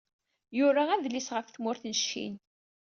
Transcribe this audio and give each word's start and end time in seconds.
Yura 0.57 0.83
adlis 0.91 1.27
ɣef 1.35 1.47
tmurt 1.49 1.83
n 1.87 1.93
Ccin. 1.99 2.35